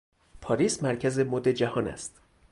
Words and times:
پاریس 0.41 0.83
مرکز 0.83 1.19
مد 1.19 1.47
جهان 1.47 1.87
است. 1.87 2.21